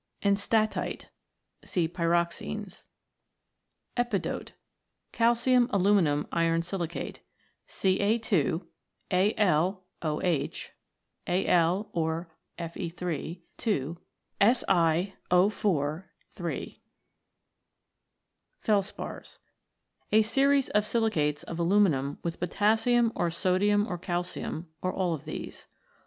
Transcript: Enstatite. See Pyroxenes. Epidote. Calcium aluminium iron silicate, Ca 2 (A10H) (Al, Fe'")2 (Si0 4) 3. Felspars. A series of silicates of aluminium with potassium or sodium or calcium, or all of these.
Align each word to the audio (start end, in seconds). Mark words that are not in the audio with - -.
Enstatite. 0.23 1.09
See 1.63 1.87
Pyroxenes. 1.87 2.85
Epidote. 3.95 4.53
Calcium 5.11 5.69
aluminium 5.71 6.25
iron 6.31 6.63
silicate, 6.63 7.19
Ca 7.67 8.17
2 8.17 8.67
(A10H) 9.11 9.77
(Al, 11.27 11.91
Fe'")2 11.91 13.41
(Si0 14.41 15.51
4) 15.53 16.11
3. 16.37 16.81
Felspars. 18.65 19.37
A 20.11 20.21
series 20.23 20.69
of 20.69 20.83
silicates 20.83 21.43
of 21.43 21.59
aluminium 21.59 22.17
with 22.23 22.39
potassium 22.39 23.11
or 23.13 23.29
sodium 23.29 23.85
or 23.85 23.99
calcium, 23.99 24.67
or 24.81 24.91
all 24.91 25.13
of 25.13 25.25
these. 25.25 25.67